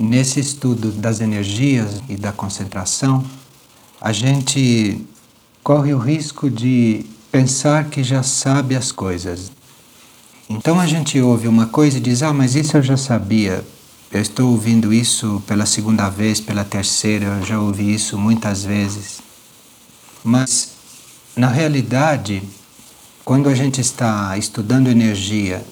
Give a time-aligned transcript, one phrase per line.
[0.00, 3.22] Nesse estudo das energias e da concentração,
[4.00, 5.06] a gente
[5.62, 9.52] corre o risco de pensar que já sabe as coisas.
[10.48, 13.62] Então a gente ouve uma coisa e diz: Ah, mas isso eu já sabia.
[14.10, 19.20] Eu estou ouvindo isso pela segunda vez, pela terceira, eu já ouvi isso muitas vezes.
[20.24, 20.76] Mas,
[21.36, 22.42] na realidade,
[23.22, 25.62] quando a gente está estudando energia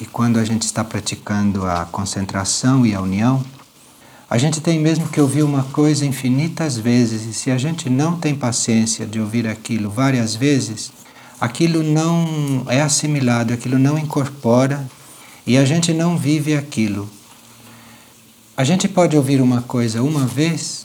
[0.00, 3.44] e quando a gente está praticando a concentração e a união,
[4.34, 8.16] a gente tem mesmo que ouvir uma coisa infinitas vezes, e se a gente não
[8.16, 10.90] tem paciência de ouvir aquilo várias vezes,
[11.40, 14.90] aquilo não é assimilado, aquilo não incorpora
[15.46, 17.08] e a gente não vive aquilo.
[18.56, 20.84] A gente pode ouvir uma coisa uma vez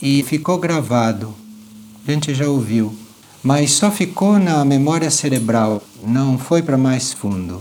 [0.00, 1.34] e ficou gravado,
[2.06, 2.96] a gente já ouviu,
[3.42, 7.60] mas só ficou na memória cerebral, não foi para mais fundo.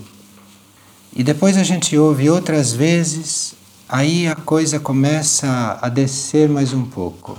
[1.11, 3.59] E depois a gente ouve outras vezes
[3.91, 7.37] aí a coisa começa a descer mais um pouco.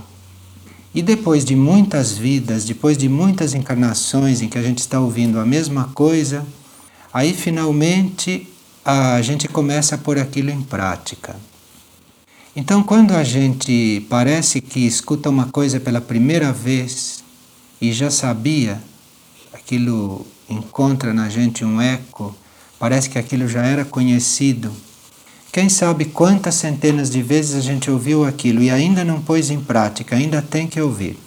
[0.95, 5.41] E depois de muitas vidas, depois de muitas encarnações em que a gente está ouvindo
[5.41, 6.47] a mesma coisa,
[7.11, 8.47] aí finalmente
[8.85, 11.35] a gente começa a pôr aquilo em prática.
[12.55, 17.25] Então, quando a gente parece que escuta uma coisa pela primeira vez
[17.81, 18.79] e já sabia,
[19.55, 22.37] aquilo encontra na gente um eco,
[22.79, 24.71] parece que aquilo já era conhecido
[25.53, 29.61] quem sabe quantas centenas de vezes a gente ouviu aquilo e ainda não pôs em
[29.61, 31.19] prática, ainda tem que ouvir.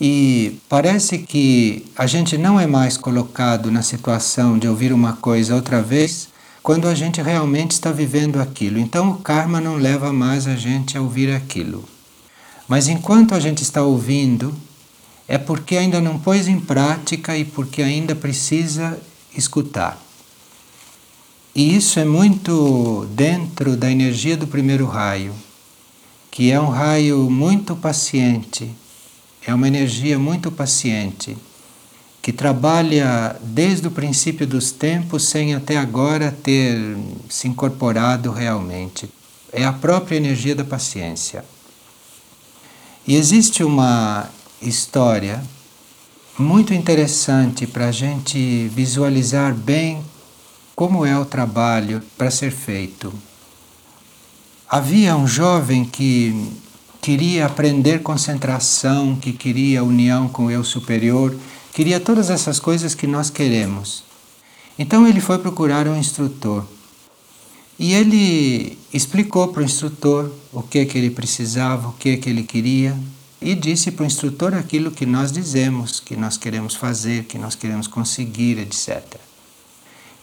[0.00, 5.54] E parece que a gente não é mais colocado na situação de ouvir uma coisa
[5.54, 6.28] outra vez
[6.62, 8.78] quando a gente realmente está vivendo aquilo.
[8.78, 11.84] Então o karma não leva mais a gente a ouvir aquilo.
[12.66, 14.54] Mas enquanto a gente está ouvindo,
[15.28, 18.98] é porque ainda não pôs em prática e porque ainda precisa
[19.36, 20.00] escutar.
[21.54, 25.34] E isso é muito dentro da energia do primeiro raio,
[26.30, 28.70] que é um raio muito paciente,
[29.46, 31.36] é uma energia muito paciente,
[32.22, 36.96] que trabalha desde o princípio dos tempos sem até agora ter
[37.28, 39.10] se incorporado realmente.
[39.52, 41.44] É a própria energia da paciência.
[43.06, 44.30] E existe uma
[44.62, 45.42] história
[46.38, 50.02] muito interessante para a gente visualizar bem
[50.74, 53.12] como é o trabalho para ser feito.
[54.68, 56.50] Havia um jovem que
[57.00, 61.36] queria aprender concentração, que queria união com o eu superior,
[61.72, 64.04] queria todas essas coisas que nós queremos.
[64.78, 66.64] Então ele foi procurar um instrutor.
[67.78, 72.44] E ele explicou para o instrutor o que que ele precisava, o que que ele
[72.44, 72.96] queria,
[73.40, 77.56] e disse para o instrutor aquilo que nós dizemos, que nós queremos fazer, que nós
[77.56, 79.31] queremos conseguir, etc.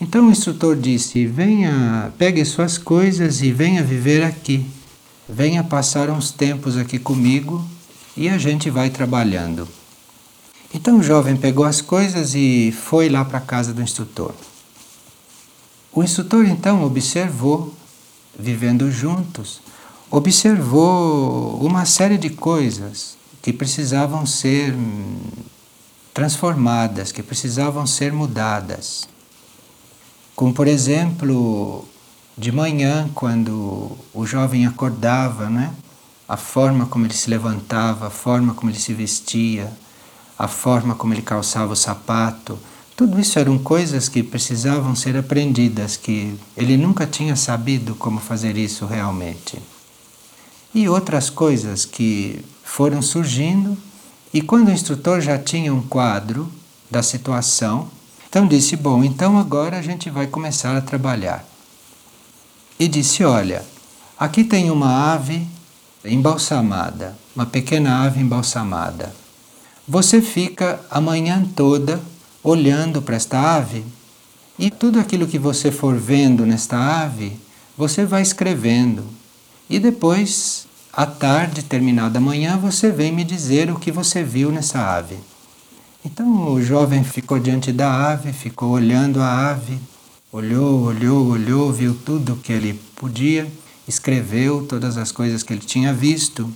[0.02, 4.66] Então o instrutor disse: Venha, pegue suas coisas e venha viver aqui.
[5.28, 7.64] Venha passar uns tempos aqui comigo
[8.16, 9.68] e a gente vai trabalhando.
[10.74, 14.34] Então o jovem pegou as coisas e foi lá para a casa do instrutor.
[15.92, 17.74] O instrutor então observou,
[18.38, 19.60] vivendo juntos,
[20.10, 24.76] observou uma série de coisas que precisavam ser
[26.14, 29.08] transformadas, que precisavam ser mudadas.
[30.40, 31.84] Como, por exemplo,
[32.38, 35.74] de manhã, quando o jovem acordava, né?
[36.30, 39.70] a forma como ele se levantava, a forma como ele se vestia,
[40.38, 42.58] a forma como ele calçava o sapato,
[42.96, 48.56] tudo isso eram coisas que precisavam ser aprendidas, que ele nunca tinha sabido como fazer
[48.56, 49.62] isso realmente.
[50.74, 53.78] E outras coisas que foram surgindo,
[54.34, 56.50] e quando o instrutor já tinha um quadro
[56.90, 57.99] da situação,
[58.30, 61.44] então disse: Bom, então agora a gente vai começar a trabalhar.
[62.80, 63.66] E disse: Olha,
[64.18, 65.48] aqui tem uma ave
[66.06, 69.14] embalsamada, uma pequena ave embalsamada.
[69.88, 72.00] Você fica a manhã toda
[72.44, 73.84] olhando para esta ave
[74.58, 77.40] e tudo aquilo que você for vendo nesta ave,
[77.76, 79.04] você vai escrevendo.
[79.70, 84.52] E depois, à tarde, terminada a manhã, você vem me dizer o que você viu
[84.52, 85.18] nessa ave.
[86.12, 89.78] Então o jovem ficou diante da ave, ficou olhando a ave,
[90.32, 93.48] olhou, olhou, olhou, viu tudo o que ele podia,
[93.88, 96.52] escreveu todas as coisas que ele tinha visto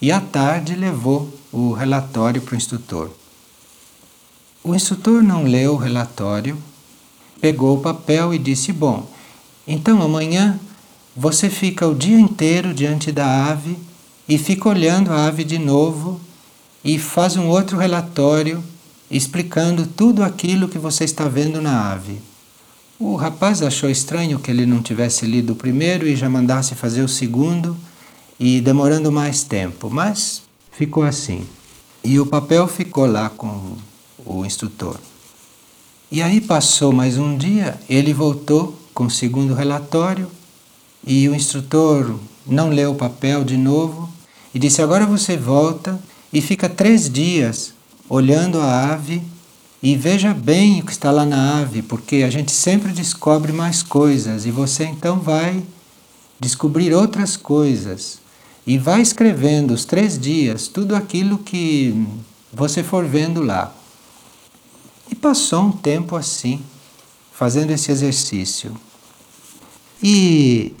[0.00, 3.10] e à tarde levou o relatório para o instrutor.
[4.62, 6.56] O instrutor não leu o relatório,
[7.40, 9.10] pegou o papel e disse: Bom,
[9.66, 10.58] então amanhã
[11.16, 13.76] você fica o dia inteiro diante da ave
[14.28, 16.27] e fica olhando a ave de novo
[16.84, 18.62] e faz um outro relatório
[19.10, 22.20] explicando tudo aquilo que você está vendo na ave.
[22.98, 27.02] O rapaz achou estranho que ele não tivesse lido o primeiro e já mandasse fazer
[27.02, 27.76] o segundo
[28.38, 30.42] e demorando mais tempo, mas
[30.72, 31.46] ficou assim.
[32.02, 33.76] E o papel ficou lá com
[34.24, 34.98] o instrutor.
[36.10, 40.30] E aí passou mais um dia, ele voltou com o segundo relatório
[41.06, 44.08] e o instrutor não leu o papel de novo
[44.54, 46.00] e disse: Agora você volta
[46.32, 47.72] e fica três dias
[48.08, 49.22] olhando a ave
[49.82, 53.82] e veja bem o que está lá na ave, porque a gente sempre descobre mais
[53.82, 55.62] coisas e você então vai
[56.40, 58.18] descobrir outras coisas.
[58.66, 62.06] E vai escrevendo os três dias tudo aquilo que
[62.52, 63.72] você for vendo lá.
[65.10, 66.60] E passou um tempo assim,
[67.32, 68.76] fazendo esse exercício.
[70.02, 70.74] E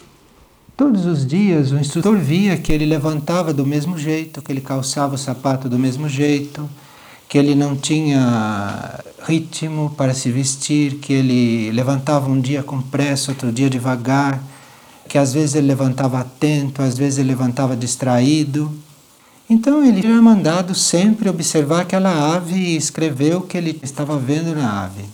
[0.78, 5.16] todos os dias o instrutor via que ele levantava do mesmo jeito, que ele calçava
[5.16, 6.70] o sapato do mesmo jeito,
[7.28, 13.32] que ele não tinha ritmo para se vestir, que ele levantava um dia com pressa,
[13.32, 14.40] outro dia devagar
[15.08, 18.70] que às vezes ele levantava atento, às vezes ele levantava distraído.
[19.50, 24.54] Então ele era mandado sempre observar aquela ave e escrever o que ele estava vendo
[24.54, 25.06] na ave.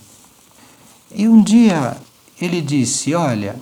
[1.15, 1.95] E um dia
[2.39, 3.55] ele disse: Olha,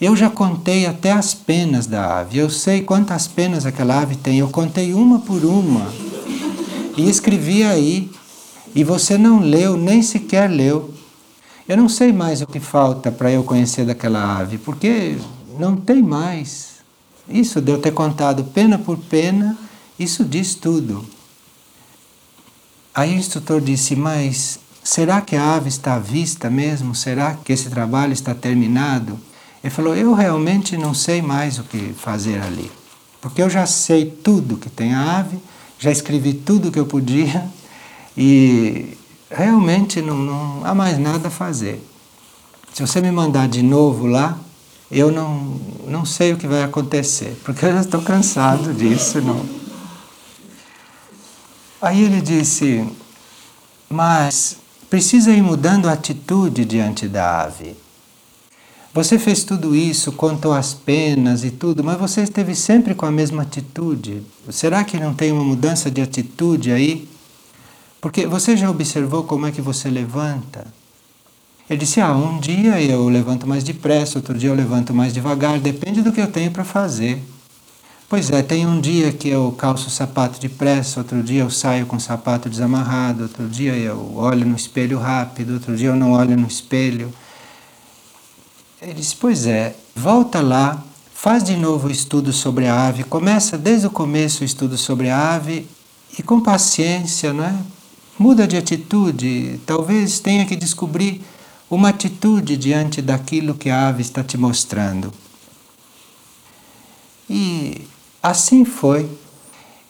[0.00, 4.38] eu já contei até as penas da ave, eu sei quantas penas aquela ave tem,
[4.38, 5.90] eu contei uma por uma
[6.96, 8.10] e escrevi aí,
[8.74, 10.92] e você não leu, nem sequer leu.
[11.68, 15.16] Eu não sei mais o que falta para eu conhecer daquela ave, porque
[15.58, 16.76] não tem mais.
[17.28, 19.58] Isso de eu ter contado pena por pena,
[19.98, 21.04] isso diz tudo.
[22.94, 26.94] Aí o instrutor disse: Mas será que a ave está à vista mesmo?
[26.94, 29.18] Será que esse trabalho está terminado?
[29.66, 32.70] Ele falou: Eu realmente não sei mais o que fazer ali.
[33.20, 35.38] Porque eu já sei tudo que tem a ave,
[35.76, 37.44] já escrevi tudo que eu podia
[38.16, 38.96] e
[39.28, 41.84] realmente não, não há mais nada a fazer.
[42.72, 44.38] Se você me mandar de novo lá,
[44.88, 49.20] eu não, não sei o que vai acontecer, porque eu já estou cansado disso.
[49.20, 49.44] Não.
[51.82, 52.88] Aí ele disse,
[53.90, 54.58] mas
[54.88, 57.85] precisa ir mudando a atitude diante da ave.
[58.96, 63.10] Você fez tudo isso, contou as penas e tudo, mas você esteve sempre com a
[63.10, 64.22] mesma atitude.
[64.48, 67.06] Será que não tem uma mudança de atitude aí?
[68.00, 70.66] Porque você já observou como é que você levanta?
[71.68, 75.60] Ele disse: Ah, um dia eu levanto mais depressa, outro dia eu levanto mais devagar,
[75.60, 77.22] depende do que eu tenho para fazer.
[78.08, 81.84] Pois é, tem um dia que eu calço o sapato depressa, outro dia eu saio
[81.84, 86.12] com o sapato desamarrado, outro dia eu olho no espelho rápido, outro dia eu não
[86.12, 87.12] olho no espelho.
[88.80, 90.82] Ele disse: Pois é, volta lá,
[91.14, 95.08] faz de novo o estudo sobre a ave, começa desde o começo o estudo sobre
[95.08, 95.66] a ave
[96.18, 97.54] e com paciência, não é?
[98.18, 101.22] Muda de atitude, talvez tenha que descobrir
[101.70, 105.12] uma atitude diante daquilo que a ave está te mostrando.
[107.28, 107.82] E
[108.22, 109.08] assim foi.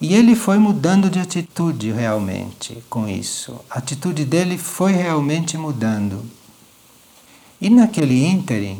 [0.00, 3.58] E ele foi mudando de atitude realmente com isso.
[3.70, 6.22] A atitude dele foi realmente mudando.
[7.61, 8.79] E naquele ínterim,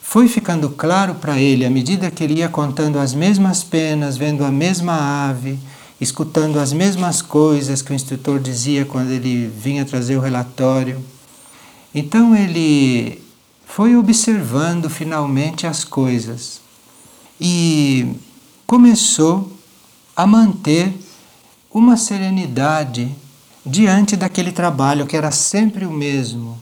[0.00, 4.44] foi ficando claro para ele, à medida que ele ia contando as mesmas penas, vendo
[4.44, 5.58] a mesma ave,
[6.00, 11.02] escutando as mesmas coisas que o instrutor dizia quando ele vinha trazer o relatório,
[11.94, 13.22] então ele
[13.64, 16.60] foi observando finalmente as coisas
[17.40, 18.14] e
[18.66, 19.50] começou
[20.14, 20.92] a manter
[21.72, 23.10] uma serenidade
[23.64, 26.60] diante daquele trabalho que era sempre o mesmo.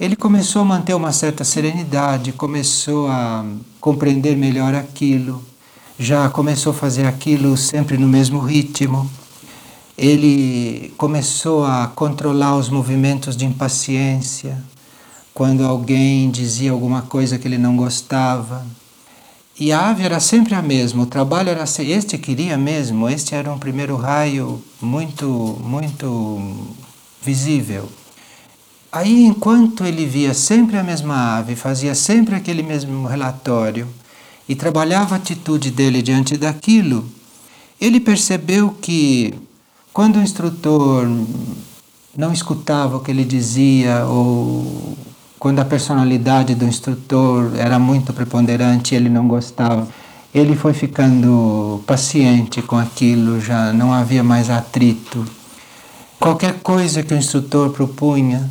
[0.00, 3.44] Ele começou a manter uma certa serenidade, começou a
[3.80, 5.44] compreender melhor aquilo,
[5.98, 9.10] já começou a fazer aquilo sempre no mesmo ritmo
[9.98, 14.62] ele começou a controlar os movimentos de impaciência
[15.34, 18.64] quando alguém dizia alguma coisa que ele não gostava.
[19.58, 23.52] E a ave era sempre a mesma, o trabalho era este queria mesmo, este era
[23.52, 25.26] um primeiro raio muito,
[25.64, 26.40] muito
[27.20, 27.88] visível.
[28.90, 33.86] Aí, enquanto ele via sempre a mesma ave, fazia sempre aquele mesmo relatório
[34.48, 37.06] e trabalhava a atitude dele diante daquilo,
[37.78, 39.34] ele percebeu que
[39.92, 41.06] quando o instrutor
[42.16, 44.96] não escutava o que ele dizia ou
[45.38, 49.86] quando a personalidade do instrutor era muito preponderante ele não gostava,
[50.34, 55.24] ele foi ficando paciente com aquilo, já não havia mais atrito.
[56.18, 58.50] Qualquer coisa que o instrutor propunha,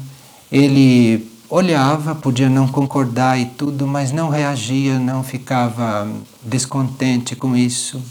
[0.51, 6.07] ele olhava, podia não concordar e tudo, mas não reagia, não ficava
[6.43, 8.01] descontente com isso.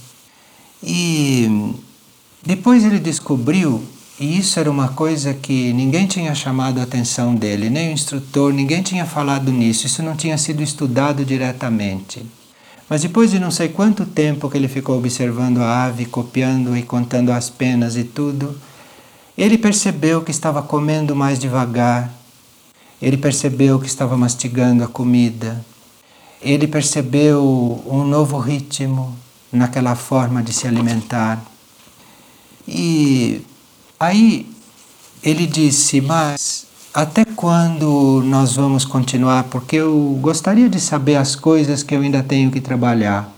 [0.83, 1.75] E
[2.45, 3.83] depois ele descobriu
[4.19, 8.51] E isso era uma coisa que ninguém tinha chamado a atenção dele, nem o instrutor,
[8.51, 12.25] ninguém tinha falado nisso, isso não tinha sido estudado diretamente.
[12.89, 16.83] Mas depois de não sei quanto tempo que ele ficou observando a ave, copiando e
[16.83, 18.59] contando as penas e tudo,
[19.37, 22.11] ele percebeu que estava comendo mais devagar,
[23.01, 25.65] ele percebeu que estava mastigando a comida,
[26.41, 29.17] ele percebeu um novo ritmo
[29.53, 31.43] naquela forma de se alimentar.
[32.67, 33.43] E
[33.99, 34.47] Aí
[35.23, 39.45] ele disse: Mas até quando nós vamos continuar?
[39.45, 43.33] Porque eu gostaria de saber as coisas que eu ainda tenho que trabalhar.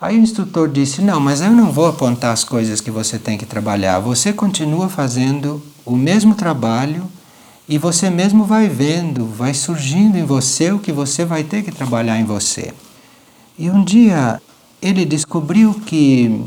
[0.00, 3.36] Aí o instrutor disse: Não, mas eu não vou apontar as coisas que você tem
[3.36, 3.98] que trabalhar.
[3.98, 7.04] Você continua fazendo o mesmo trabalho
[7.72, 11.72] e você mesmo vai vendo, vai surgindo em você o que você vai ter que
[11.72, 12.70] trabalhar em você.
[13.58, 14.42] E um dia
[14.82, 16.44] ele descobriu que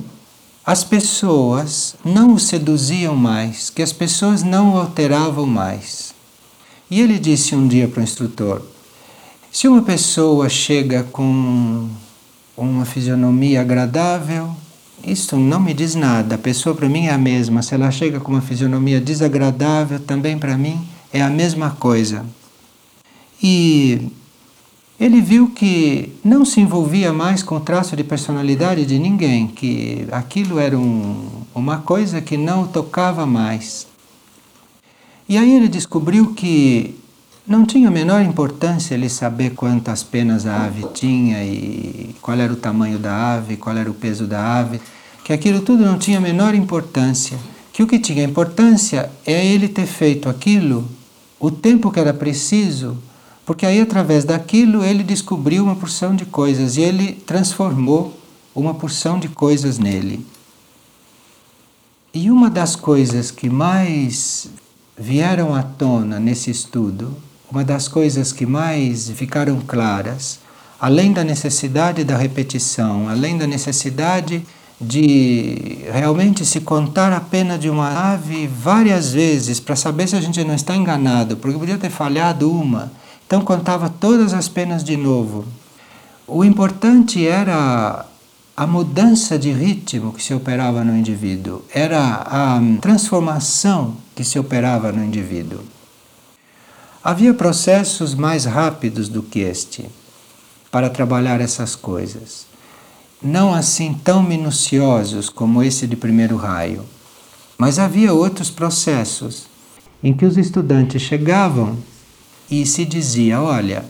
[0.63, 6.13] as pessoas não o seduziam mais, que as pessoas não o alteravam mais.
[6.91, 8.61] E ele disse um dia para o instrutor:
[9.51, 11.89] se uma pessoa chega com
[12.55, 14.55] uma fisionomia agradável,
[15.03, 16.35] isso não me diz nada.
[16.35, 17.63] A pessoa para mim é a mesma.
[17.63, 22.25] Se ela chega com uma fisionomia desagradável, também para mim é a mesma coisa.
[23.41, 24.11] E
[24.99, 30.59] ele viu que não se envolvia mais com traço de personalidade de ninguém, que aquilo
[30.59, 33.87] era um, uma coisa que não tocava mais.
[35.29, 36.99] E aí ele descobriu que
[37.47, 42.51] não tinha a menor importância ele saber quantas penas a ave tinha e qual era
[42.51, 44.81] o tamanho da ave, qual era o peso da ave,
[45.23, 47.37] que aquilo tudo não tinha a menor importância,
[47.71, 50.85] que o que tinha importância é ele ter feito aquilo
[51.39, 52.97] o tempo que era preciso
[53.45, 58.19] porque aí, através daquilo, ele descobriu uma porção de coisas e ele transformou
[58.55, 60.25] uma porção de coisas nele.
[62.11, 64.49] E uma das coisas que mais
[64.97, 67.15] vieram à tona nesse estudo,
[67.51, 70.39] uma das coisas que mais ficaram claras,
[70.79, 74.43] além da necessidade da repetição, além da necessidade
[74.79, 80.21] de realmente se contar a pena de uma ave várias vezes para saber se a
[80.21, 82.91] gente não está enganado, porque podia ter falhado uma
[83.25, 85.45] então contava todas as penas de novo.
[86.27, 88.05] O importante era
[88.55, 94.91] a mudança de ritmo que se operava no indivíduo, era a transformação que se operava
[94.91, 95.59] no indivíduo.
[97.03, 99.85] Havia processos mais rápidos do que este
[100.71, 102.45] para trabalhar essas coisas,
[103.25, 106.85] não assim tão minuciosos como esse de primeiro raio,
[107.57, 109.47] mas havia outros processos
[110.03, 111.75] em que os estudantes chegavam
[112.49, 113.83] e se dizia: olha,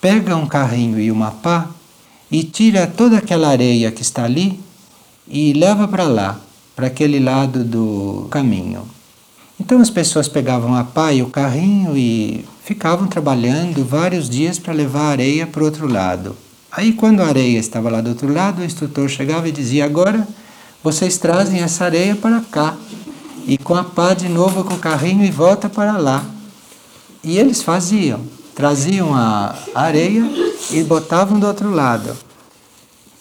[0.00, 1.68] pega um carrinho e uma pá
[2.28, 4.58] e tira toda aquela areia que está ali
[5.28, 6.40] e leva para lá,
[6.74, 8.82] para aquele lado do caminho.
[9.60, 14.72] Então as pessoas pegavam a pá e o carrinho e ficavam trabalhando vários dias para
[14.72, 16.36] levar a areia para o outro lado.
[16.76, 20.26] Aí, quando a areia estava lá do outro lado, o instrutor chegava e dizia: Agora
[20.82, 22.76] vocês trazem essa areia para cá.
[23.46, 26.24] E com a pá de novo com o carrinho e volta para lá.
[27.22, 28.20] E eles faziam,
[28.54, 30.24] traziam a areia
[30.70, 32.16] e botavam do outro lado.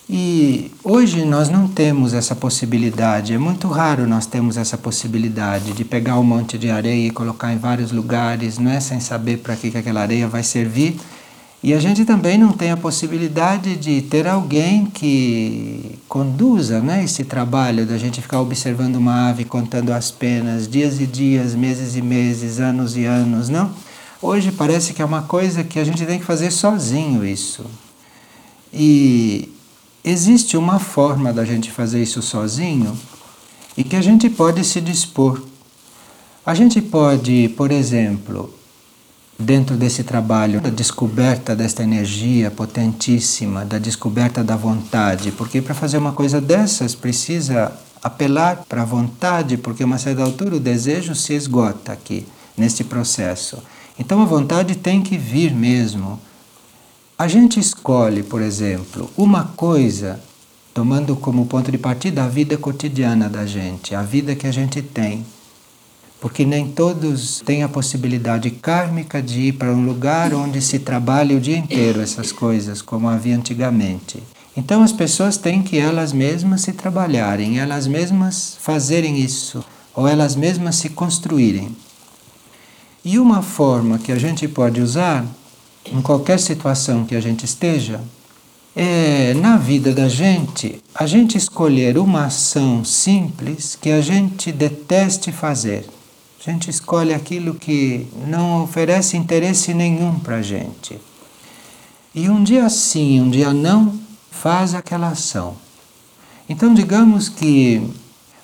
[0.10, 5.86] E hoje nós não temos essa possibilidade, é muito raro nós termos essa possibilidade de
[5.86, 9.56] pegar um monte de areia e colocar em vários lugares, não é sem saber para
[9.56, 10.98] que, que aquela areia vai servir.
[11.64, 17.24] E a gente também não tem a possibilidade de ter alguém que conduza né, esse
[17.24, 22.02] trabalho da gente ficar observando uma ave, contando as penas, dias e dias, meses e
[22.02, 23.72] meses, anos e anos, não?
[24.22, 27.66] Hoje parece que é uma coisa que a gente tem que fazer sozinho isso.
[28.74, 29.50] E
[30.04, 32.94] existe uma forma da gente fazer isso sozinho
[33.78, 35.42] e que a gente pode se dispor.
[36.46, 38.54] A gente pode, por exemplo,
[39.44, 45.98] dentro desse trabalho da descoberta desta energia potentíssima, da descoberta da vontade, porque para fazer
[45.98, 47.72] uma coisa dessas precisa
[48.02, 52.26] apelar para a vontade, porque a uma certa altura o desejo se esgota aqui
[52.58, 53.58] neste processo.
[53.98, 56.20] Então a vontade tem que vir mesmo.
[57.18, 60.20] A gente escolhe, por exemplo, uma coisa
[60.74, 64.82] tomando como ponto de partida a vida cotidiana da gente, a vida que a gente
[64.82, 65.24] tem.
[66.24, 71.36] Porque nem todos têm a possibilidade kármica de ir para um lugar onde se trabalha
[71.36, 74.24] o dia inteiro essas coisas, como havia antigamente.
[74.56, 80.34] Então as pessoas têm que elas mesmas se trabalharem, elas mesmas fazerem isso, ou elas
[80.34, 81.76] mesmas se construírem.
[83.04, 85.26] E uma forma que a gente pode usar
[85.92, 88.00] em qualquer situação que a gente esteja
[88.74, 95.30] é na vida da gente a gente escolher uma ação simples que a gente deteste
[95.30, 95.86] fazer.
[96.46, 101.00] A gente escolhe aquilo que não oferece interesse nenhum para a gente.
[102.14, 103.98] E um dia sim, um dia não,
[104.30, 105.56] faz aquela ação.
[106.50, 107.82] Então, digamos que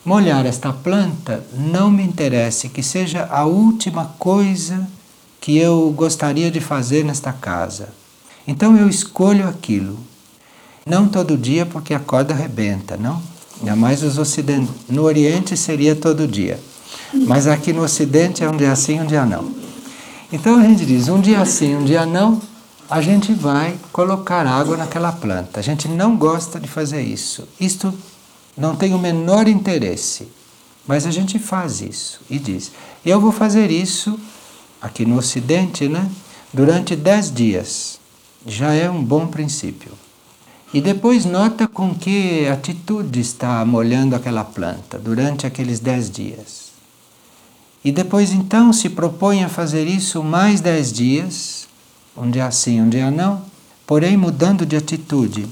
[0.05, 4.87] molhar esta planta não me interessa, que seja a última coisa
[5.41, 7.89] que eu gostaria de fazer nesta casa.
[8.47, 9.99] Então eu escolho aquilo.
[10.85, 13.21] Não todo dia, porque a corda arrebenta, não?
[13.59, 14.15] Ainda mais os
[14.87, 16.59] no Oriente seria todo dia.
[17.13, 19.51] Mas aqui no Ocidente é um dia sim, um dia não.
[20.31, 22.41] Então a gente diz, um dia sim, um dia não,
[22.89, 25.59] a gente vai colocar água naquela planta.
[25.59, 27.47] A gente não gosta de fazer isso.
[27.59, 27.93] Isto
[28.57, 30.27] não tem o menor interesse.
[30.87, 32.71] Mas a gente faz isso e diz:
[33.05, 34.19] eu vou fazer isso
[34.81, 36.09] aqui no Ocidente, né?
[36.51, 37.99] Durante dez dias.
[38.45, 39.91] Já é um bom princípio.
[40.73, 46.68] E depois nota com que atitude está molhando aquela planta durante aqueles dez dias.
[47.83, 51.67] E depois então se propõe a fazer isso mais dez dias,
[52.15, 53.41] um dia sim, um dia não,
[53.87, 55.47] porém mudando de atitude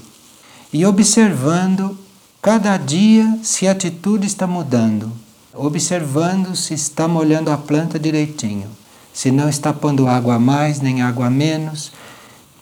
[0.72, 1.96] e observando
[2.42, 5.10] cada dia se a atitude está mudando,
[5.54, 8.68] observando se está molhando a planta direitinho,
[9.12, 11.90] se não está pondo água a mais nem água a menos.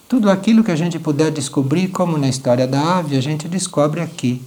[0.08, 4.00] Tudo aquilo que a gente puder descobrir, como na história da ave, a gente descobre
[4.00, 4.40] aqui.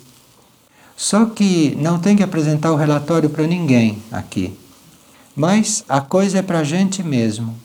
[0.96, 4.58] Só que não tem que apresentar o relatório para ninguém aqui.
[5.40, 7.56] Mas a coisa é para a gente mesmo.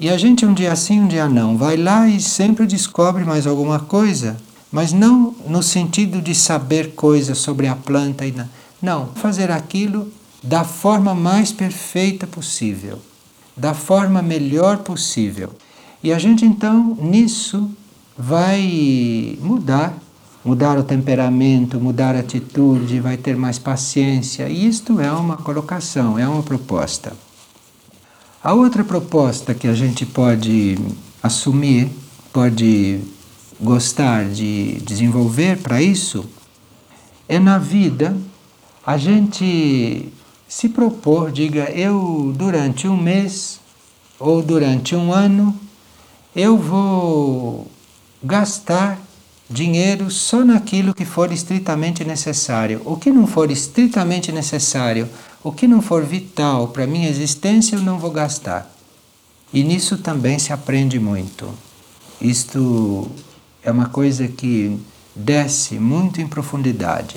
[0.00, 3.46] E a gente um dia sim, um dia não, vai lá e sempre descobre mais
[3.46, 4.36] alguma coisa,
[4.72, 8.48] mas não no sentido de saber coisas sobre a planta e não.
[8.82, 10.10] Não, fazer aquilo
[10.42, 12.98] da forma mais perfeita possível,
[13.56, 15.50] da forma melhor possível.
[16.02, 17.70] E a gente então nisso
[18.18, 19.96] vai mudar,
[20.44, 24.48] mudar o temperamento, mudar a atitude, vai ter mais paciência.
[24.48, 27.12] E isto é uma colocação, é uma proposta.
[28.42, 30.78] A outra proposta que a gente pode
[31.22, 31.90] assumir,
[32.32, 33.00] pode
[33.60, 36.24] gostar de desenvolver para isso,
[37.28, 38.16] é na vida
[38.86, 40.08] a gente
[40.48, 43.60] se propor, diga, eu durante um mês
[44.18, 45.54] ou durante um ano,
[46.34, 47.66] eu vou
[48.22, 48.98] gastar
[49.48, 52.82] dinheiro só naquilo que for estritamente necessário.
[52.84, 55.08] O que não for estritamente necessário,
[55.42, 58.70] o que não for vital para minha existência, eu não vou gastar.
[59.52, 61.48] E nisso também se aprende muito.
[62.20, 63.10] Isto
[63.62, 64.78] é uma coisa que
[65.14, 67.16] desce muito em profundidade.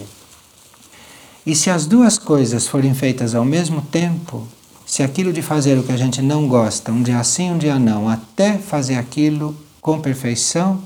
[1.46, 4.48] E se as duas coisas forem feitas ao mesmo tempo,
[4.86, 7.80] se aquilo de fazer o que a gente não gosta, um dia sim, um dia
[7.80, 10.82] não, até fazer aquilo com perfeição,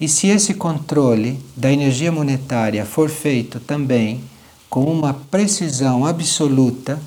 [0.00, 4.22] e se esse controle da energia monetária for feito também
[4.68, 6.98] com uma precisão absoluta,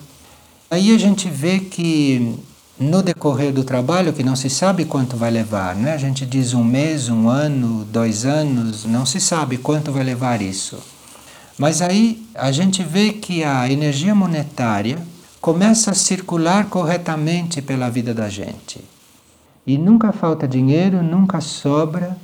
[0.69, 2.37] aí a gente vê que
[2.79, 5.93] no decorrer do trabalho, que não se sabe quanto vai levar, né?
[5.93, 10.41] a gente diz um mês, um ano, dois anos, não se sabe quanto vai levar
[10.41, 10.77] isso.
[11.57, 14.97] Mas aí a gente vê que a energia monetária
[15.39, 18.83] começa a circular corretamente pela vida da gente.
[19.65, 22.17] E nunca falta dinheiro, nunca sobra,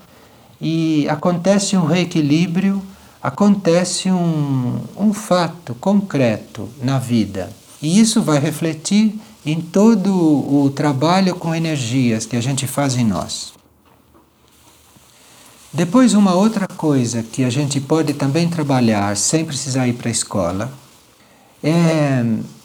[0.61, 2.81] e acontece um reequilíbrio,
[3.21, 7.51] acontece um, um fato concreto na vida.
[7.81, 13.05] E isso vai refletir em todo o trabalho com energias que a gente faz em
[13.05, 13.53] nós.
[15.71, 20.11] Depois, uma outra coisa que a gente pode também trabalhar sem precisar ir para a
[20.11, 20.73] escola
[21.63, 22.23] é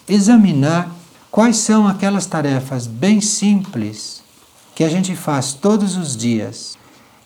[0.08, 0.90] examinar
[1.30, 4.22] quais são aquelas tarefas bem simples
[4.74, 6.76] que a gente faz todos os dias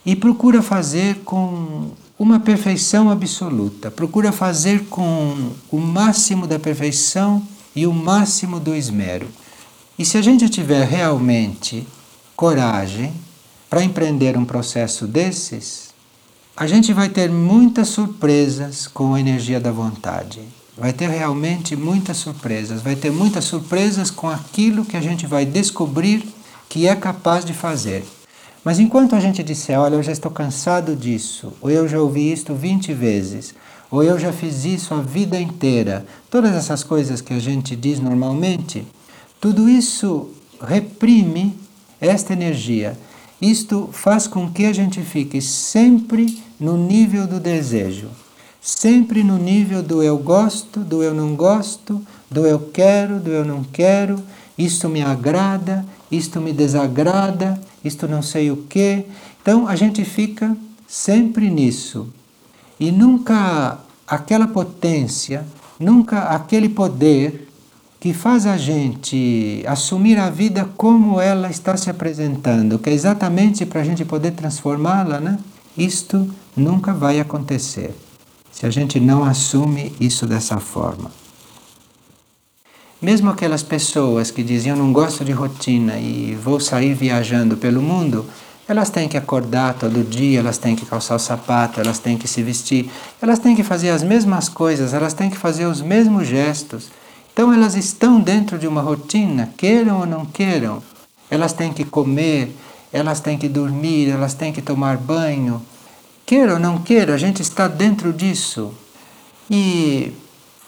[0.04, 7.42] e procura fazer com uma perfeição absoluta, procura fazer com o máximo da perfeição
[7.74, 9.28] e o máximo do esmero.
[9.98, 11.86] E se a gente tiver realmente
[12.34, 13.12] coragem
[13.70, 15.88] para empreender um processo desses,
[16.56, 20.40] a gente vai ter muitas surpresas com a energia da vontade.
[20.76, 25.44] Vai ter realmente muitas surpresas, vai ter muitas surpresas com aquilo que a gente vai
[25.44, 26.24] descobrir
[26.68, 28.04] que é capaz de fazer.
[28.68, 32.30] Mas enquanto a gente disser, olha, eu já estou cansado disso, ou eu já ouvi
[32.30, 33.54] isto 20 vezes,
[33.90, 37.98] ou eu já fiz isso a vida inteira, todas essas coisas que a gente diz
[37.98, 38.86] normalmente,
[39.40, 40.28] tudo isso
[40.60, 41.58] reprime
[41.98, 42.94] esta energia.
[43.40, 48.08] Isto faz com que a gente fique sempre no nível do desejo,
[48.60, 53.46] sempre no nível do eu gosto, do eu não gosto, do eu quero, do eu
[53.46, 54.22] não quero,
[54.58, 59.04] isto me agrada, isto me desagrada, isto não sei o que.
[59.42, 62.08] Então a gente fica sempre nisso.
[62.78, 65.44] E nunca aquela potência,
[65.78, 67.48] nunca aquele poder
[68.00, 73.66] que faz a gente assumir a vida como ela está se apresentando, que é exatamente
[73.66, 75.38] para a gente poder transformá-la, né?
[75.76, 77.94] Isto nunca vai acontecer
[78.52, 81.10] se a gente não assume isso dessa forma.
[83.00, 88.26] Mesmo aquelas pessoas que diziam não gosto de rotina e vou sair viajando pelo mundo,
[88.66, 92.26] elas têm que acordar todo dia, elas têm que calçar o sapato, elas têm que
[92.26, 92.90] se vestir,
[93.22, 96.90] elas têm que fazer as mesmas coisas, elas têm que fazer os mesmos gestos.
[97.32, 100.82] Então elas estão dentro de uma rotina, queiram ou não queiram.
[101.30, 102.52] Elas têm que comer,
[102.92, 105.62] elas têm que dormir, elas têm que tomar banho.
[106.26, 108.74] Queira ou não queira, a gente está dentro disso.
[109.48, 110.12] E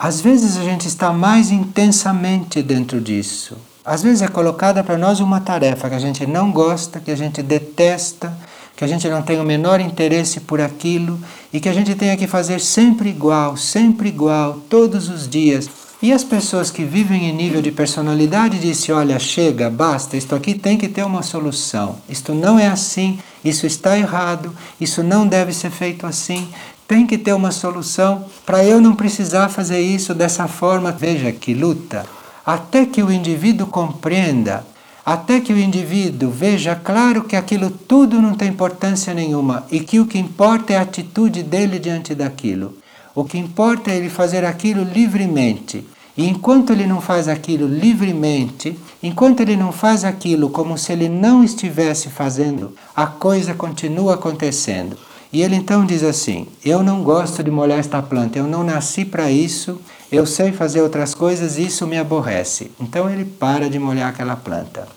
[0.02, 3.58] às vezes a gente está mais intensamente dentro disso.
[3.84, 7.16] Às vezes é colocada para nós uma tarefa que a gente não gosta, que a
[7.16, 8.34] gente detesta,
[8.74, 11.20] que a gente não tem o menor interesse por aquilo
[11.52, 15.68] e que a gente tenha que fazer sempre igual, sempre igual, todos os dias.
[16.00, 20.54] E as pessoas que vivem em nível de personalidade dizem: olha, chega, basta, isto aqui
[20.54, 21.96] tem que ter uma solução.
[22.08, 26.48] Isto não é assim, isso está errado, isso não deve ser feito assim.
[26.90, 30.90] Tem que ter uma solução para eu não precisar fazer isso dessa forma.
[30.90, 32.04] Veja que luta.
[32.44, 34.66] Até que o indivíduo compreenda,
[35.06, 40.00] até que o indivíduo veja claro que aquilo tudo não tem importância nenhuma e que
[40.00, 42.74] o que importa é a atitude dele diante daquilo.
[43.14, 45.86] O que importa é ele fazer aquilo livremente.
[46.16, 51.08] E enquanto ele não faz aquilo livremente, enquanto ele não faz aquilo como se ele
[51.08, 54.98] não estivesse fazendo, a coisa continua acontecendo.
[55.32, 59.04] E ele então diz assim: Eu não gosto de molhar esta planta, eu não nasci
[59.04, 62.70] para isso, eu sei fazer outras coisas e isso me aborrece.
[62.80, 64.88] Então ele para de molhar aquela planta.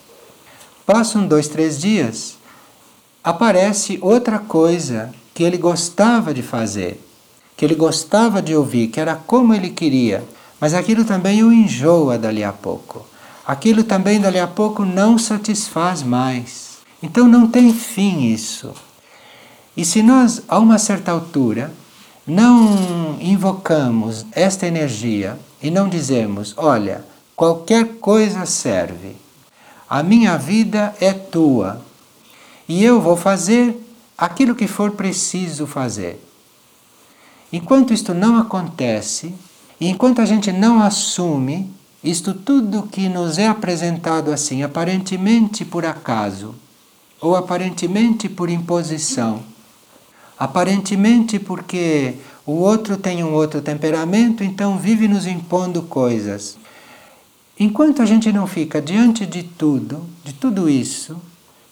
[0.85, 2.37] Passam dois, três dias,
[3.23, 6.99] aparece outra coisa que ele gostava de fazer
[7.55, 10.23] que ele gostava de ouvir, que era como ele queria,
[10.59, 13.05] mas aquilo também o enjoa dali a pouco.
[13.45, 16.77] Aquilo também dali a pouco não satisfaz mais.
[17.01, 18.73] Então não tem fim isso.
[19.75, 21.73] E se nós, a uma certa altura,
[22.25, 27.03] não invocamos esta energia e não dizemos: olha,
[27.35, 29.15] qualquer coisa serve,
[29.89, 31.81] a minha vida é tua
[32.67, 33.79] e eu vou fazer
[34.17, 36.23] aquilo que for preciso fazer.
[37.51, 39.33] Enquanto isto não acontece,
[39.79, 41.69] enquanto a gente não assume
[42.03, 46.55] isto tudo que nos é apresentado assim, aparentemente por acaso,
[47.19, 49.43] ou aparentemente por imposição,
[50.37, 52.15] aparentemente porque
[52.45, 56.57] o outro tem um outro temperamento, então vive nos impondo coisas.
[57.59, 61.15] Enquanto a gente não fica diante de tudo, de tudo isso,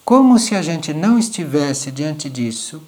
[0.06, 2.82] como se a gente não estivesse diante disso,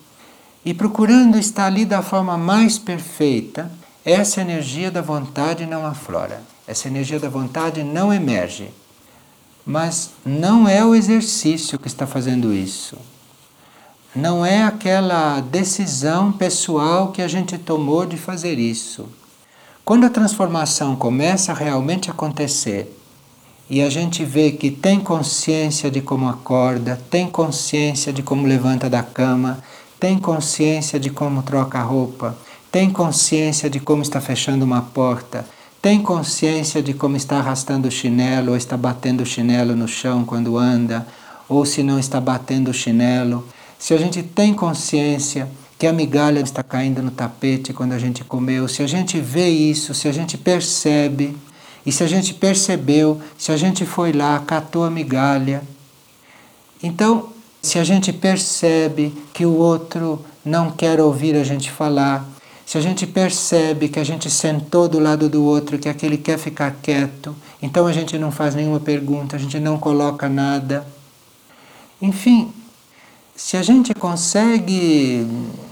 [0.63, 3.71] e procurando estar ali da forma mais perfeita,
[4.05, 8.69] essa energia da vontade não aflora, essa energia da vontade não emerge.
[9.65, 12.97] Mas não é o exercício que está fazendo isso.
[14.15, 19.09] Não é aquela decisão pessoal que a gente tomou de fazer isso.
[19.83, 22.95] Quando a transformação começa a realmente acontecer
[23.67, 28.87] e a gente vê que tem consciência de como acorda, tem consciência de como levanta
[28.87, 29.63] da cama,
[29.99, 32.37] tem consciência de como troca a roupa,
[32.71, 35.43] tem consciência de como está fechando uma porta,
[35.81, 40.23] tem consciência de como está arrastando o chinelo ou está batendo o chinelo no chão
[40.23, 41.07] quando anda,
[41.49, 43.43] ou se não está batendo o chinelo.
[43.83, 45.45] Se a gente tem consciência
[45.77, 49.49] que a migalha está caindo no tapete quando a gente comeu, se a gente vê
[49.49, 51.35] isso, se a gente percebe,
[51.85, 55.61] e se a gente percebeu, se a gente foi lá, catou a migalha,
[56.81, 57.27] então
[57.61, 62.25] se a gente percebe que o outro não quer ouvir a gente falar,
[62.65, 66.39] se a gente percebe que a gente sentou do lado do outro, que aquele quer
[66.39, 70.87] ficar quieto, então a gente não faz nenhuma pergunta, a gente não coloca nada.
[72.01, 72.49] Enfim,
[73.45, 75.27] se a gente consegue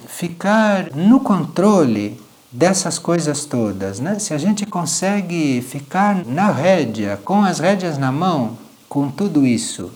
[0.05, 2.19] ficar no controle
[2.51, 4.19] dessas coisas todas, né?
[4.19, 8.57] se a gente consegue ficar na rédea, com as rédeas na mão,
[8.89, 9.89] com tudo isso,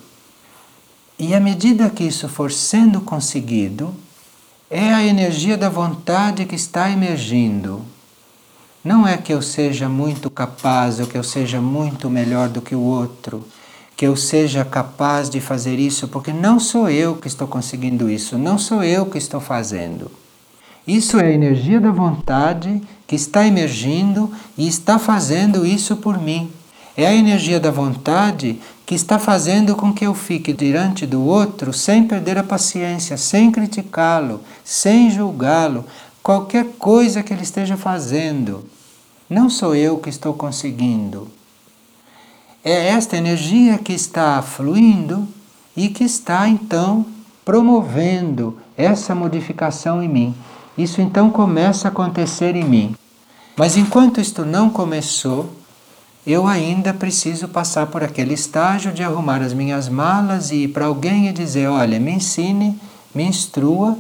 [1.20, 3.94] e à medida que isso for sendo conseguido,
[4.70, 7.84] é a energia da vontade que está emergindo.
[8.86, 12.74] Não é que eu seja muito capaz ou que eu seja muito melhor do que
[12.74, 13.46] o outro,
[13.96, 18.38] que eu seja capaz de fazer isso, porque não sou eu que estou conseguindo isso,
[18.38, 20.12] não sou eu que estou fazendo.
[20.88, 26.52] Isso é a energia da vontade que está emergindo e está fazendo isso por mim.
[26.98, 31.74] É a energia da vontade que está fazendo com que eu fique diante do outro
[31.74, 35.86] sem perder a paciência, sem criticá-lo, sem julgá-lo,
[36.22, 38.64] qualquer coisa que ele esteja fazendo.
[39.28, 41.28] Não sou eu que estou conseguindo.
[42.68, 45.28] É esta energia que está fluindo
[45.78, 47.06] e que está então
[47.46, 50.36] promovendo essa modificação em mim.
[50.76, 52.96] Isso então começa a acontecer em mim.
[53.56, 55.54] Mas enquanto isto não começou,
[56.26, 60.88] eu ainda preciso passar por aquele estágio de arrumar as minhas malas e ir para
[60.88, 62.82] alguém e dizer: olha, me ensine,
[63.14, 63.96] me instrua,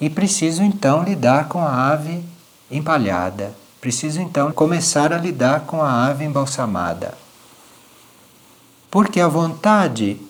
[0.00, 2.24] e preciso então lidar com a ave
[2.70, 3.54] empalhada.
[3.82, 7.27] Preciso então começar a lidar com a ave embalsamada.
[8.90, 10.20] Porque a vontade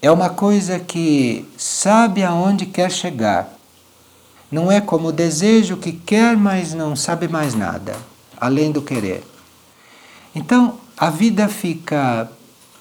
[0.00, 3.56] é uma coisa que sabe aonde quer chegar.
[4.50, 7.96] Não é como o desejo que quer, mas não sabe mais nada,
[8.38, 9.24] além do querer.
[10.34, 12.30] Então, a vida fica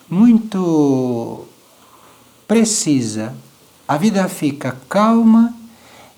[0.10, 1.46] muito
[2.48, 3.34] precisa,
[3.88, 5.54] a vida fica calma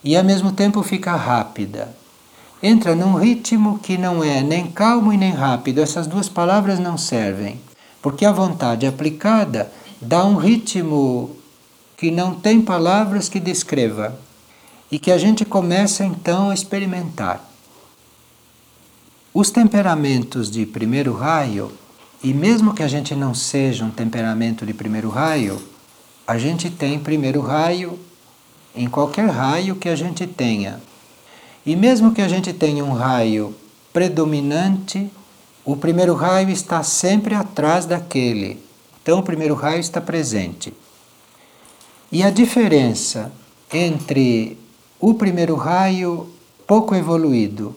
[0.02, 1.94] e ao mesmo tempo fica rápida.
[2.60, 6.98] Entra num ritmo que não é nem calmo e nem rápido, essas duas palavras não
[6.98, 7.60] servem,
[8.04, 11.34] porque a vontade aplicada dá um ritmo
[11.96, 14.20] que não tem palavras que descreva
[14.92, 17.42] e que a gente começa então a experimentar.
[19.32, 21.72] Os temperamentos de primeiro raio
[22.22, 25.58] e mesmo que a gente não seja um temperamento de primeiro raio,
[26.26, 27.98] a gente tem primeiro raio
[28.76, 30.78] em qualquer raio que a gente tenha.
[31.64, 33.54] E mesmo que a gente tenha um raio
[33.94, 35.10] predominante,
[35.64, 38.62] o primeiro raio está sempre atrás daquele.
[39.02, 40.72] Então o primeiro raio está presente.
[42.12, 43.32] E a diferença
[43.72, 44.58] entre
[45.00, 46.28] o primeiro raio
[46.66, 47.74] pouco evoluído,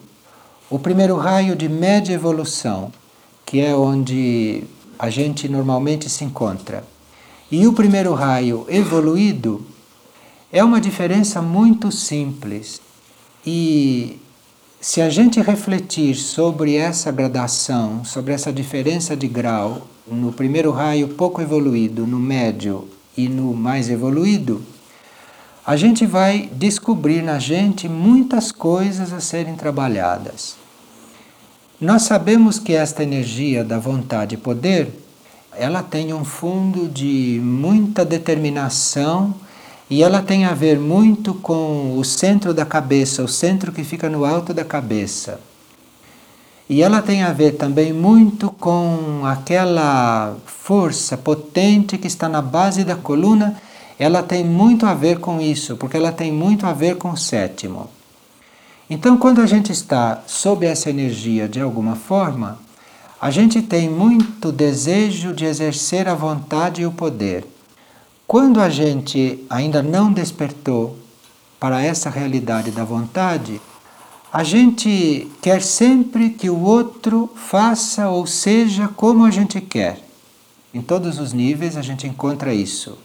[0.70, 2.92] o primeiro raio de média evolução
[3.48, 4.62] que é onde
[4.98, 6.84] a gente normalmente se encontra.
[7.50, 9.64] E o primeiro raio evoluído
[10.52, 12.78] é uma diferença muito simples.
[13.46, 14.20] E
[14.80, 21.08] se a gente refletir sobre essa gradação, sobre essa diferença de grau no primeiro raio
[21.08, 24.62] pouco evoluído, no médio e no mais evoluído,
[25.66, 30.56] a gente vai descobrir na gente muitas coisas a serem trabalhadas.
[31.80, 34.90] Nós sabemos que esta energia da vontade e poder,
[35.56, 39.34] ela tem um fundo de muita determinação
[39.90, 44.08] e ela tem a ver muito com o centro da cabeça, o centro que fica
[44.08, 45.40] no alto da cabeça.
[46.68, 52.84] E ela tem a ver também muito com aquela força potente que está na base
[52.84, 53.56] da coluna,
[53.98, 57.16] ela tem muito a ver com isso, porque ela tem muito a ver com o
[57.16, 57.88] sétimo.
[58.90, 62.58] Então, quando a gente está sob essa energia de alguma forma,
[63.20, 67.46] a gente tem muito desejo de exercer a vontade e o poder.
[68.28, 70.98] Quando a gente ainda não despertou
[71.58, 73.58] para essa realidade da vontade,
[74.30, 80.00] a gente quer sempre que o outro faça ou seja como a gente quer.
[80.74, 82.98] Em todos os níveis a gente encontra isso.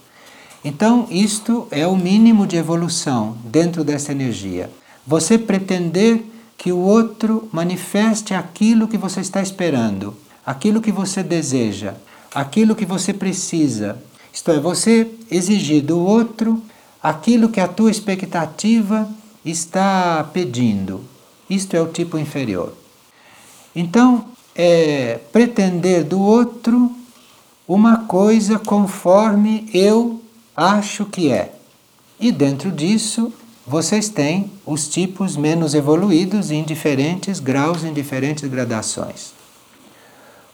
[0.62, 4.70] Então, isto é o mínimo de evolução dentro dessa energia.
[5.06, 6.22] Você pretender
[6.58, 11.94] que o outro manifeste aquilo que você está esperando, aquilo que você deseja,
[12.34, 13.98] aquilo que você precisa.
[14.34, 16.60] Isto é, você exigir do outro
[17.00, 19.08] aquilo que a tua expectativa
[19.44, 21.04] está pedindo.
[21.48, 22.74] Isto é o tipo inferior.
[23.76, 24.24] Então,
[24.56, 26.90] é pretender do outro
[27.66, 30.20] uma coisa conforme eu
[30.56, 31.54] acho que é.
[32.18, 33.32] E dentro disso,
[33.66, 39.32] vocês têm os tipos menos evoluídos em diferentes graus, em diferentes gradações.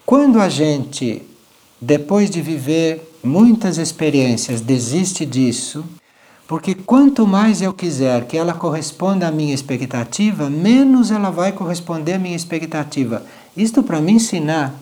[0.05, 1.23] Quando a gente,
[1.81, 5.85] depois de viver muitas experiências, desiste disso,
[6.47, 12.15] porque quanto mais eu quiser que ela corresponda à minha expectativa, menos ela vai corresponder
[12.15, 13.25] à minha expectativa.
[13.57, 14.75] Isto para me ensinar,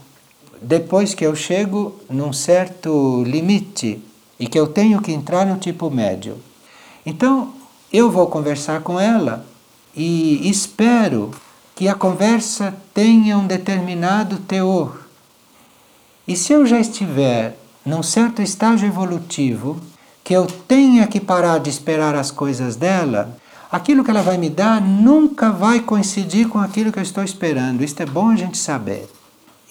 [0.62, 4.02] depois que eu chego num certo limite
[4.40, 6.36] e que eu tenho que entrar no tipo médio.
[7.04, 7.52] Então,
[7.92, 9.44] eu vou conversar com ela
[9.94, 11.30] e espero
[11.74, 15.07] que a conversa tenha um determinado teor.
[16.28, 19.80] E se eu já estiver num certo estágio evolutivo,
[20.22, 23.34] que eu tenha que parar de esperar as coisas dela,
[23.72, 27.82] aquilo que ela vai me dar nunca vai coincidir com aquilo que eu estou esperando.
[27.82, 29.08] Isto é bom a gente saber.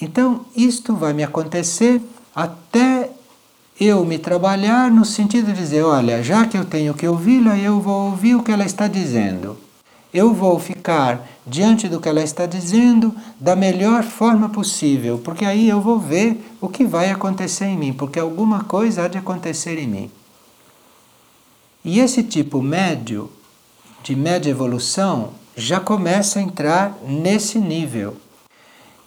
[0.01, 2.01] Então, isto vai me acontecer
[2.35, 3.11] até
[3.79, 7.79] eu me trabalhar no sentido de dizer, olha, já que eu tenho que ouvi-la, eu
[7.79, 9.55] vou ouvir o que ela está dizendo.
[10.17, 15.69] Eu vou ficar diante do que ela está dizendo da melhor forma possível, porque aí
[15.69, 19.77] eu vou ver o que vai acontecer em mim, porque alguma coisa há de acontecer
[19.77, 20.11] em mim.
[21.85, 23.31] E esse tipo médio,
[24.03, 28.17] de média evolução, já começa a entrar nesse nível.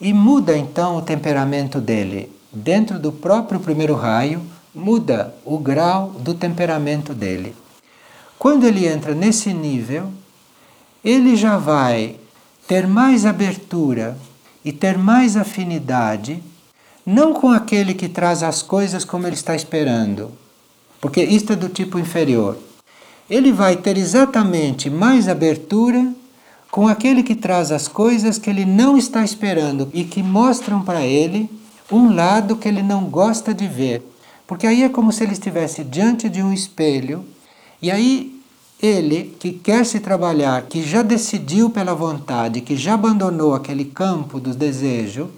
[0.01, 2.33] E muda então o temperamento dele.
[2.53, 4.41] Dentro do próprio primeiro raio,
[4.75, 7.55] muda o grau do temperamento dele.
[8.39, 10.11] Quando ele entra nesse nível,
[11.05, 12.17] ele já vai
[12.69, 14.17] ter mais abertura
[14.65, 16.43] e ter mais afinidade,
[17.05, 20.33] não com aquele que traz as coisas como ele está esperando,
[21.01, 22.57] porque isto é do tipo inferior.
[23.29, 26.13] Ele vai ter exatamente mais abertura
[26.71, 31.05] com aquele que traz as coisas que ele não está esperando e que mostram para
[31.05, 31.51] ele
[31.91, 34.03] um lado que ele não gosta de ver.
[34.47, 37.25] Porque aí é como se ele estivesse diante de um espelho
[37.81, 38.40] e aí
[38.83, 44.41] ele que quer se trabalhar, que já decidiu pela vontade, que já abandonou aquele campo
[44.41, 45.31] do desejo,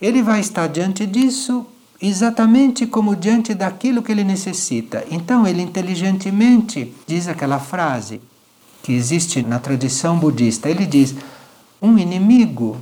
[0.00, 1.66] ele vai estar diante disso
[2.00, 5.04] exatamente como diante daquilo que ele necessita.
[5.10, 8.20] Então, ele inteligentemente diz aquela frase
[8.82, 11.14] que existe na tradição budista: ele diz,
[11.80, 12.76] um inimigo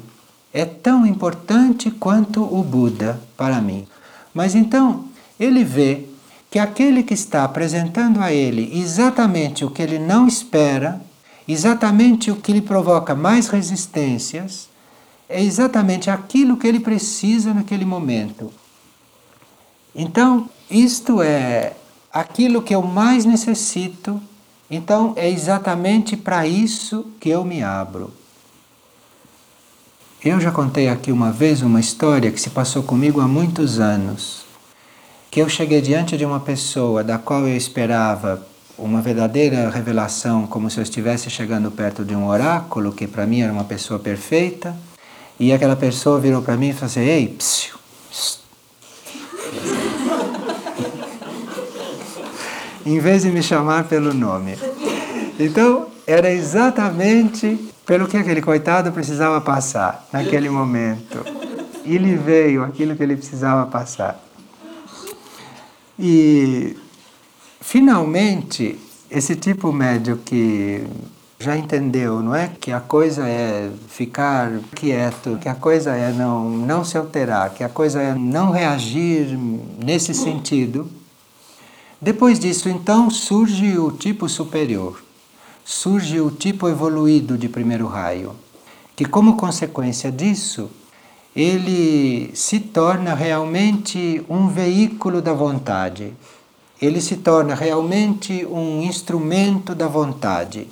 [0.53, 3.87] é tão importante quanto o Buda para mim.
[4.35, 5.05] Mas então,
[5.39, 6.07] ele vê
[6.53, 11.01] que aquele que está apresentando a ele exatamente o que ele não espera,
[11.49, 14.69] exatamente o que lhe provoca mais resistências,
[15.31, 18.53] é exatamente aquilo que ele precisa naquele momento.
[19.95, 21.73] Então, isto é
[22.13, 24.21] aquilo que eu mais necessito,
[24.71, 28.13] então é exatamente para isso que eu me abro.
[30.23, 34.42] Eu já contei aqui uma vez uma história que se passou comigo há muitos anos
[35.33, 40.69] que eu cheguei diante de uma pessoa da qual eu esperava uma verdadeira revelação, como
[40.69, 44.77] se eu estivesse chegando perto de um oráculo, que para mim era uma pessoa perfeita,
[45.41, 47.77] e aquela pessoa virou para mim e falou assim: Ei, psiu,
[52.85, 54.59] em vez de me chamar pelo nome.
[55.41, 61.25] Então, era exatamente pelo que aquele coitado precisava passar naquele momento.
[61.87, 64.23] E lhe veio aquilo que ele precisava passar.
[65.99, 66.77] E
[67.61, 68.79] finalmente
[69.11, 70.87] esse tipo médio que
[71.39, 72.49] já entendeu, não é?
[72.49, 77.65] Que a coisa é ficar quieto, que a coisa é não, não se alterar, que
[77.65, 79.37] a coisa é não reagir
[79.85, 80.89] nesse sentido.
[82.01, 85.03] Depois disso, então, surge o tipo superior,
[85.65, 88.35] surge o tipo evoluído de primeiro raio,
[88.97, 90.71] que, como consequência disso,
[91.35, 96.13] ele se torna realmente um veículo da vontade.
[96.81, 100.69] Ele se torna realmente um instrumento da vontade.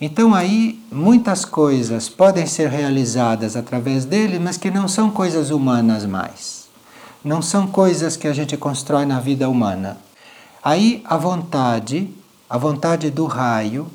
[0.00, 6.04] Então aí muitas coisas podem ser realizadas através dele, mas que não são coisas humanas
[6.04, 6.66] mais.
[7.24, 9.96] Não são coisas que a gente constrói na vida humana.
[10.62, 12.10] Aí a vontade,
[12.50, 13.86] a vontade do raio,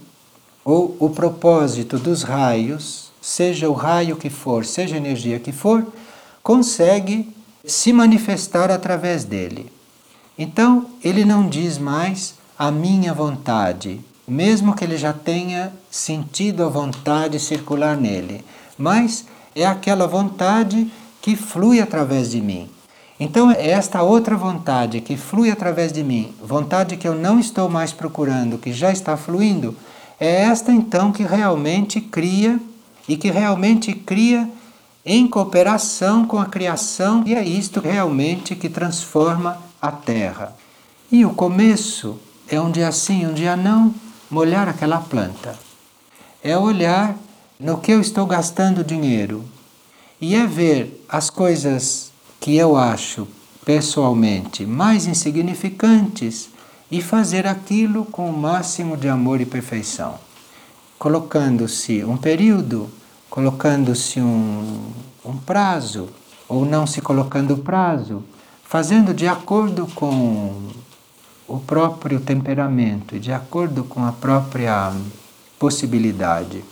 [0.63, 5.85] ou o propósito dos raios, seja o raio que for, seja a energia que for,
[6.41, 7.29] consegue
[7.65, 9.69] se manifestar através dele.
[10.39, 16.69] Então, ele não diz mais a minha vontade, mesmo que ele já tenha sentido a
[16.69, 18.45] vontade circular nele,
[18.77, 20.89] mas é aquela vontade
[21.21, 22.69] que flui através de mim.
[23.19, 27.67] Então, é esta outra vontade que flui através de mim, vontade que eu não estou
[27.67, 29.75] mais procurando, que já está fluindo,
[30.17, 32.57] é esta então que realmente cria
[33.07, 34.49] e que realmente cria
[35.05, 40.53] em cooperação com a criação, e é isto realmente que transforma a terra.
[41.09, 43.95] E o começo é um dia sim, um dia não,
[44.29, 45.57] molhar aquela planta.
[46.43, 47.15] É olhar
[47.57, 49.45] no que eu estou gastando dinheiro
[50.19, 53.27] e é ver as coisas que eu acho
[53.63, 56.49] pessoalmente mais insignificantes
[56.91, 60.19] e fazer aquilo com o máximo de amor e perfeição
[60.97, 62.89] colocando-se um período,
[63.29, 64.91] colocando-se um,
[65.25, 66.09] um prazo,
[66.47, 68.23] ou não se colocando prazo,
[68.63, 70.69] fazendo de acordo com
[71.47, 74.93] o próprio temperamento, de acordo com a própria
[75.57, 76.63] possibilidade.